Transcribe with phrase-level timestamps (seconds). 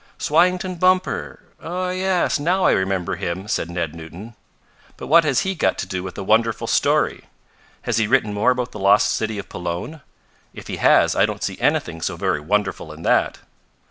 [0.17, 1.41] "Swyington Bumper!
[1.61, 4.33] Oh, yes, now I remember him," said Ned Newton.
[4.97, 7.25] "But what has he got to do with a wonderful story?
[7.83, 10.01] Has he written more about the lost city of Pelone?
[10.55, 13.41] If he has I don't see anything so very wonderful in that."